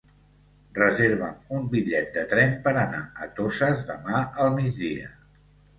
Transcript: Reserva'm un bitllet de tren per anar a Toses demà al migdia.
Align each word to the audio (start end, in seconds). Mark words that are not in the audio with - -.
Reserva'm 0.77 1.59
un 1.59 1.67
bitllet 1.75 2.09
de 2.17 2.25
tren 2.33 2.57
per 2.65 2.75
anar 2.87 3.05
a 3.27 3.31
Toses 3.41 3.87
demà 3.95 4.25
al 4.47 4.55
migdia. 4.61 5.17